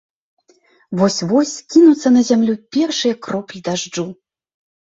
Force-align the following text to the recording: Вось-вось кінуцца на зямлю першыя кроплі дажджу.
Вось-вось 1.01 1.51
кінуцца 1.73 2.13
на 2.15 2.21
зямлю 2.31 2.53
першыя 2.77 3.13
кроплі 3.29 3.59
дажджу. 3.69 4.09